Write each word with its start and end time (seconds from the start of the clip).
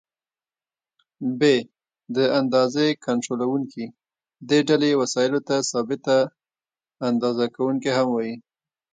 ب: 1.39 1.41
د 2.15 2.17
اندازې 2.39 2.87
کنټرولوونکي: 3.05 3.85
دې 4.49 4.59
ډلې 4.69 4.91
وسایلو 5.01 5.39
ته 5.47 5.55
ثابته 5.71 6.17
اندازه 7.09 7.45
کوونکي 7.55 7.89
هم 7.97 8.07
وایي. 8.11 8.35